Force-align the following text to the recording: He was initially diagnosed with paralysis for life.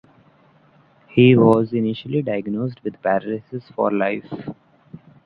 He 1.09 1.35
was 1.35 1.73
initially 1.73 2.23
diagnosed 2.23 2.83
with 2.83 2.99
paralysis 3.03 3.69
for 3.75 3.91
life. 3.91 4.25